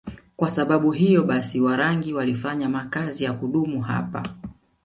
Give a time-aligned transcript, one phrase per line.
[0.35, 4.35] Kwa sababu hiyo basi Warangi walifanya makazi ya kudumu hapa